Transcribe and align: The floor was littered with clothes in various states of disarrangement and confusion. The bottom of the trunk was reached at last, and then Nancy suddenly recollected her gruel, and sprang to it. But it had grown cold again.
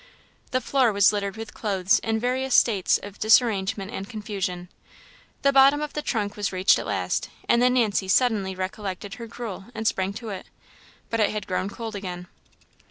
The 0.49 0.61
floor 0.61 0.91
was 0.91 1.13
littered 1.13 1.37
with 1.37 1.53
clothes 1.53 1.99
in 1.99 2.19
various 2.19 2.55
states 2.55 2.97
of 3.03 3.19
disarrangement 3.19 3.91
and 3.91 4.09
confusion. 4.09 4.67
The 5.43 5.53
bottom 5.53 5.79
of 5.79 5.93
the 5.93 6.01
trunk 6.01 6.35
was 6.35 6.51
reached 6.51 6.79
at 6.79 6.87
last, 6.87 7.29
and 7.47 7.61
then 7.61 7.75
Nancy 7.75 8.07
suddenly 8.07 8.55
recollected 8.55 9.13
her 9.21 9.27
gruel, 9.27 9.65
and 9.75 9.87
sprang 9.87 10.13
to 10.13 10.29
it. 10.29 10.47
But 11.11 11.19
it 11.19 11.29
had 11.29 11.45
grown 11.45 11.69
cold 11.69 11.95
again. 11.95 12.25